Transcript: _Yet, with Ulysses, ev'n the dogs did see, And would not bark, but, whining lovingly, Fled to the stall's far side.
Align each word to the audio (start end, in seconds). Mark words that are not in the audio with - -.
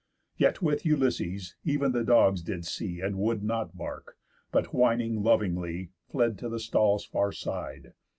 _Yet, 0.35 0.63
with 0.63 0.83
Ulysses, 0.83 1.57
ev'n 1.63 1.91
the 1.91 2.03
dogs 2.03 2.41
did 2.41 2.65
see, 2.65 3.01
And 3.01 3.19
would 3.19 3.43
not 3.43 3.77
bark, 3.77 4.17
but, 4.51 4.73
whining 4.73 5.21
lovingly, 5.21 5.91
Fled 6.09 6.39
to 6.39 6.49
the 6.49 6.59
stall's 6.59 7.05
far 7.05 7.31
side. 7.31 7.93